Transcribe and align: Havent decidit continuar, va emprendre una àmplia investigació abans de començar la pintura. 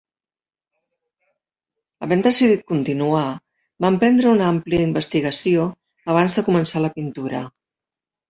Havent 2.05 2.23
decidit 2.27 2.63
continuar, 2.71 3.27
va 3.85 3.91
emprendre 3.95 4.31
una 4.37 4.47
àmplia 4.55 4.87
investigació 4.87 5.67
abans 6.15 6.39
de 6.39 6.45
començar 6.51 6.85
la 6.87 6.93
pintura. 6.99 7.43